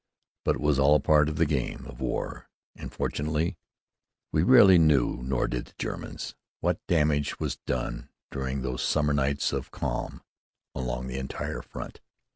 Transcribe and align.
But 0.45 0.55
it 0.55 0.61
was 0.61 0.79
all 0.79 0.95
a 0.95 0.99
part 0.99 1.29
of 1.29 1.35
the 1.35 1.45
game 1.45 1.85
of 1.85 1.99
war; 2.01 2.49
and 2.75 2.91
fortunately, 2.91 3.55
we 4.31 4.41
rarely 4.41 4.79
knew, 4.79 5.21
nor 5.21 5.47
did 5.47 5.65
the 5.65 5.73
Germans, 5.77 6.33
what 6.59 6.79
damage 6.87 7.39
was 7.39 7.57
done 7.67 8.09
during 8.31 8.61
those 8.63 8.81
summer 8.81 9.13
nights 9.13 9.53
of 9.53 9.69
"calm 9.69 10.23
along 10.73 11.05
the 11.05 11.19
entire 11.19 11.61
front." 11.61 12.01